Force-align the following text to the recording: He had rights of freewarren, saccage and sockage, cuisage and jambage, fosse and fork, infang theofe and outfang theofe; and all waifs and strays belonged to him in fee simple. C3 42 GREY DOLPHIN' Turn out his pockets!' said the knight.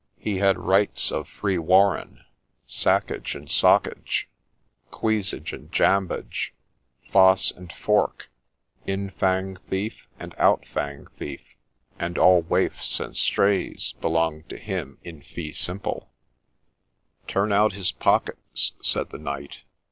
He 0.17 0.37
had 0.39 0.57
rights 0.57 1.11
of 1.11 1.27
freewarren, 1.29 2.23
saccage 2.67 3.35
and 3.35 3.47
sockage, 3.47 4.25
cuisage 4.89 5.53
and 5.53 5.71
jambage, 5.71 6.55
fosse 7.11 7.51
and 7.51 7.71
fork, 7.71 8.31
infang 8.87 9.59
theofe 9.69 10.07
and 10.17 10.35
outfang 10.37 11.05
theofe; 11.19 11.45
and 11.99 12.17
all 12.17 12.41
waifs 12.41 12.99
and 12.99 13.15
strays 13.15 13.93
belonged 14.01 14.49
to 14.49 14.57
him 14.57 14.97
in 15.03 15.21
fee 15.21 15.51
simple. 15.51 16.09
C3 17.27 17.33
42 17.33 17.33
GREY 17.33 17.33
DOLPHIN' 17.33 17.33
Turn 17.33 17.51
out 17.51 17.73
his 17.73 17.91
pockets!' 17.91 18.71
said 18.81 19.11
the 19.11 19.19
knight. 19.19 19.61